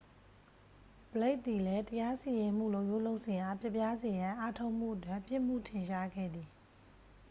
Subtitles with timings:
[1.11, 6.49] ဘလိတ် သည်လည်း တရားစီရင်မှုလုပ်ရိုးလုပ်စဉ်အား ပျက်ပြားစေရန် အားထုတ်မှုအတွက် ပြစ်မှုထင်ရှားခဲ့သည်